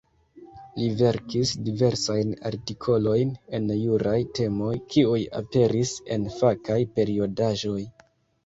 Li 0.77 0.85
verkis 1.01 1.49
diversajn 1.67 2.31
artikolojn 2.51 3.35
en 3.59 3.69
juraj 3.81 4.15
temoj, 4.39 4.73
kiuj 4.95 5.21
aperis 5.43 5.95
en 6.17 6.27
fakaj 6.41 6.83
periodaĵoj. 6.99 7.81